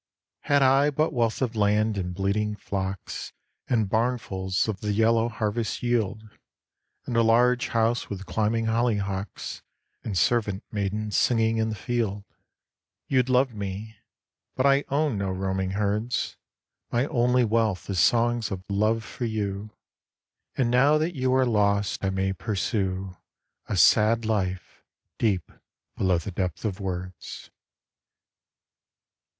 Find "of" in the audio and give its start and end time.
1.43-1.55, 4.67-4.81, 18.49-18.63, 26.65-26.79